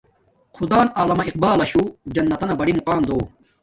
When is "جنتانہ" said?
2.15-2.53